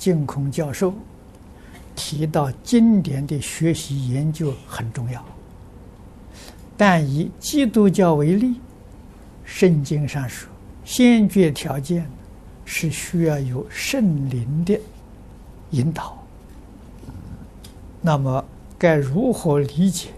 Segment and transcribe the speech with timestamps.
[0.00, 0.94] 净空教授
[1.94, 5.22] 提到经典的学习研究很重要，
[6.74, 8.58] 但以基督教为例，
[9.44, 10.48] 圣经上说，
[10.86, 12.10] 先决条件
[12.64, 14.80] 是需要有圣灵的
[15.72, 16.16] 引导。
[18.00, 18.42] 那么，
[18.78, 20.08] 该如何理解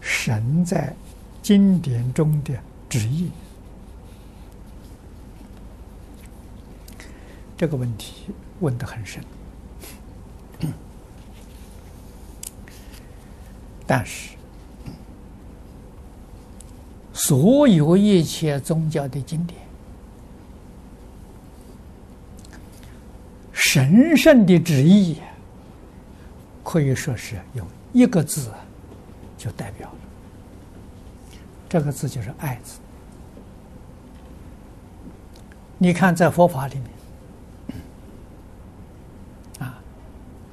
[0.00, 0.94] 神在
[1.42, 2.54] 经典中的
[2.88, 3.32] 旨意？
[7.56, 8.26] 这个问题
[8.60, 9.22] 问得很深，
[13.86, 14.30] 但是
[17.12, 19.60] 所有一切宗教的经典，
[23.52, 25.18] 神圣的旨意，
[26.62, 28.50] 可以说是用一个字
[29.36, 29.98] 就代表了，
[31.68, 32.78] 这个字就是“爱”字。
[35.78, 36.84] 你看，在佛法里面。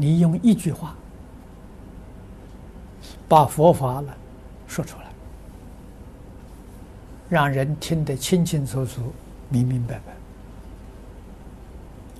[0.00, 0.94] 你用一句话
[3.28, 4.16] 把佛法了
[4.68, 5.06] 说出来，
[7.28, 9.12] 让人听得清清楚楚、
[9.48, 10.00] 明明白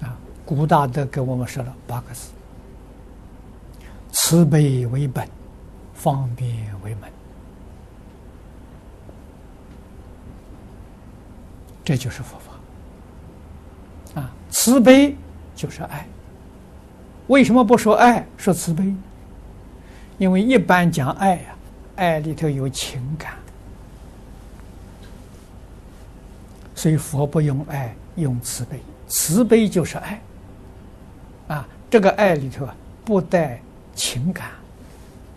[0.01, 0.09] 白。
[0.09, 2.31] 啊，古大德给我们说了八个字：
[4.11, 5.29] 慈悲为本，
[5.95, 7.09] 方便为门。
[11.85, 14.21] 这就是佛法。
[14.21, 15.17] 啊，慈悲
[15.55, 16.05] 就是爱。
[17.29, 18.93] 为什么不说爱，说慈悲？
[20.19, 21.55] 因为一般讲爱呀，
[21.97, 23.35] 爱里头有情感，
[26.75, 28.81] 所以佛不用爱，用慈悲。
[29.09, 30.21] 慈悲就是爱，
[31.49, 33.61] 啊，这个爱里头啊，不带
[33.95, 34.51] 情感，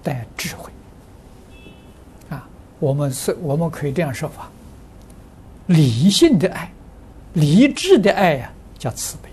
[0.04, 0.72] 带智慧，
[2.30, 2.48] 啊，
[2.80, 4.50] 我们是我们可以这样说法：
[5.68, 6.72] 理性的爱，
[7.34, 9.30] 理智的爱呀，叫慈悲。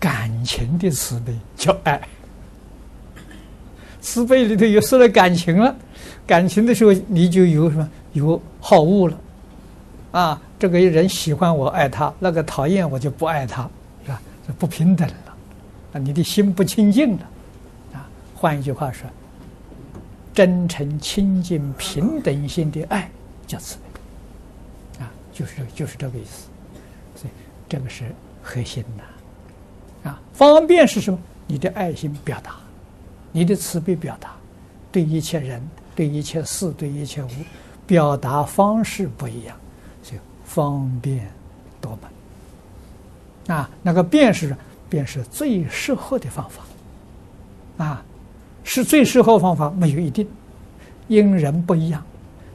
[0.00, 2.00] 感情的慈悲叫爱，
[4.00, 5.74] 慈悲里头有说了感情了，
[6.26, 9.18] 感情的时候你就有什么有好恶了，
[10.12, 13.68] 啊，这个人喜欢我爱他，那个讨厌我就不爱他，
[14.04, 14.20] 是吧？
[14.46, 15.36] 这不平等了，
[15.94, 17.26] 啊，你的心不清净了，
[17.94, 19.08] 啊，换一句话说，
[20.34, 23.10] 真诚、清净、平等心的爱
[23.46, 26.48] 叫慈悲，啊，就是就是这个意思，
[27.16, 27.32] 所以
[27.68, 28.04] 这个是
[28.42, 29.13] 核心的。
[30.04, 31.18] 啊方便是什么？
[31.46, 32.54] 你的爱心表达，
[33.32, 34.34] 你的慈悲表达，
[34.92, 35.60] 对一切人、
[35.94, 37.28] 对一切事、对一切物，
[37.86, 39.56] 表达方式不一样，
[40.02, 41.30] 就方便
[41.80, 41.98] 多
[43.46, 43.56] 门。
[43.56, 44.56] 啊，那个便是
[44.88, 46.62] 便是最适合的方法。
[47.84, 48.02] 啊，
[48.64, 50.26] 是最适合方法没有一定，
[51.08, 52.02] 因人不一样，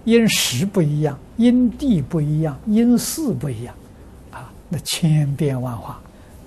[0.03, 3.75] 因时不一样，因地不一样，因事不一样，
[4.31, 6.01] 啊，那千变万化。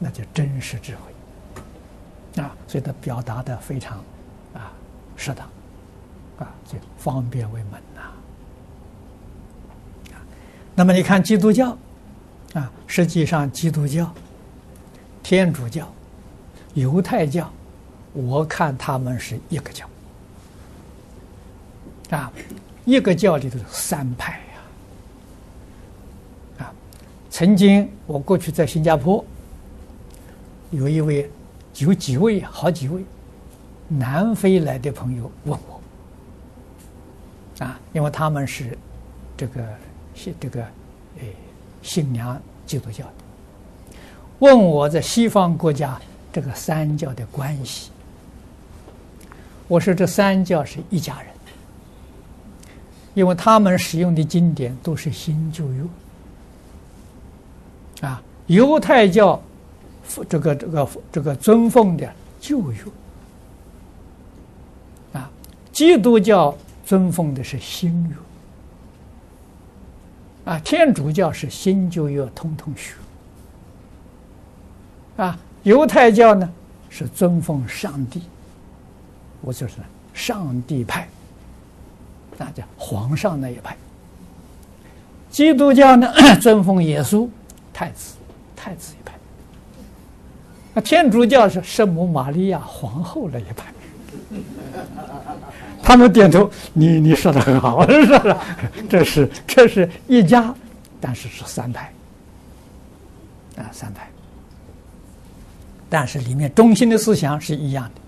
[0.05, 2.53] 那就真实智慧啊！
[2.67, 3.99] 所以他表达的非常
[4.53, 4.73] 啊
[5.17, 5.47] 适当
[6.41, 8.01] 啊，就方便为门呐。
[10.75, 11.79] 那么你看基督教
[12.55, 14.13] 啊，实际上基督教、
[15.23, 15.89] 天主教、
[16.75, 17.49] 犹太教，
[18.13, 19.89] 我看他们是一个教
[22.11, 22.33] 啊，
[22.85, 24.45] 一个教里头三派呀
[26.65, 26.75] 啊。
[27.31, 29.25] 曾经我过去在新加坡。
[30.73, 31.31] 有一位，
[31.77, 33.05] 有几位，好几位
[33.89, 38.77] 南非来的朋友问我，啊，因为他们是
[39.37, 39.63] 这个
[40.15, 40.63] 信这个
[41.21, 41.37] 诶
[41.83, 43.13] 信仰基督教的，
[44.39, 46.01] 问我在西方国家
[46.33, 47.91] 这个三教的关系。
[49.69, 51.31] 我说这三教是一家人，
[53.13, 55.85] 因为他们使用的经典都是新旧约，
[58.09, 59.39] 啊，犹太教。
[60.29, 62.79] 这个这个这个尊奉的旧约
[65.13, 65.31] 啊，
[65.73, 68.15] 基督教尊奉的是新约
[70.53, 72.95] 啊，天主教是新旧约通通学
[75.17, 76.51] 啊，犹太教呢
[76.91, 78.23] 是尊奉上帝，
[79.41, 79.75] 我就是
[80.13, 81.09] 上帝派，
[82.37, 83.77] 那叫皇上那一派。
[85.31, 86.13] 基督教呢
[86.43, 87.27] 尊奉耶稣
[87.73, 88.17] 太子，
[88.55, 89.12] 太子一派。
[90.75, 93.71] 那天主教是圣母玛利亚皇后那一派，
[95.83, 98.35] 他们点头，你你说的很好，是不是？
[98.89, 100.55] 这是这是一家，
[100.99, 101.93] 但是是三派，
[103.59, 104.09] 啊，三派，
[105.91, 108.01] 但是里面中心的思想是一样的，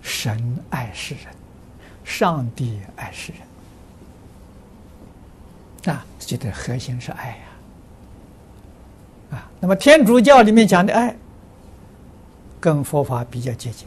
[0.00, 1.24] 神爱世人，
[2.04, 3.32] 上帝爱世
[5.84, 7.36] 人，啊，这个核心是爱呀，
[9.36, 11.12] 啊，那么天主教里面讲的爱。
[12.60, 13.86] 跟佛法比较接近。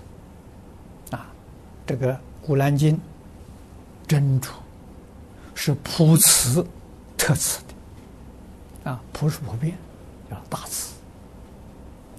[1.11, 1.27] 啊，
[1.85, 2.13] 这个
[2.45, 2.95] 《古兰经》
[4.07, 4.51] 真主
[5.53, 6.65] 是普慈
[7.17, 7.61] 特慈
[8.83, 9.77] 的，啊，普是普遍，
[10.29, 10.93] 叫大慈，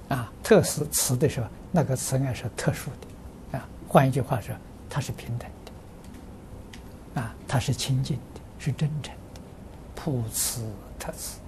[0.08, 4.54] 啊，特慈慈的时候，那个慈爱是特殊的，啊，换一句话说，
[4.88, 5.48] 它是平等
[7.14, 9.40] 的，啊，它是清净的，是真诚的，
[9.94, 10.62] 普慈
[10.98, 11.38] 特慈。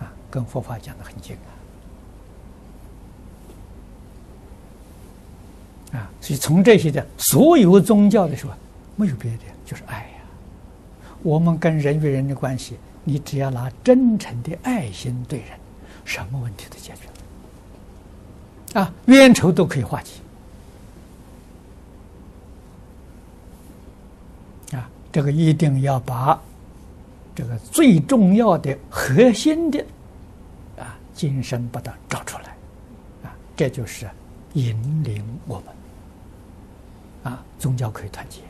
[0.00, 1.36] 啊跟佛法讲的很近。
[1.36, 1.54] 啊，
[5.94, 8.52] 啊，所以从这些的所有宗教的时候，
[8.96, 10.04] 没有别的，就是爱呀。
[11.22, 15.50] 我们跟人与人的关系，你只要拿真诚的爱心对人，
[16.04, 17.04] 什么问题都解决
[18.74, 20.10] 了，啊，冤仇都可以化解。
[24.76, 26.38] 啊，这个一定要把
[27.34, 29.78] 这个最重要的核心的
[30.76, 30.98] 啊。
[31.14, 32.56] 精神把它找出来，
[33.22, 34.10] 啊，这就是
[34.54, 35.66] 引领我们，
[37.24, 38.40] 啊，宗教可以团结。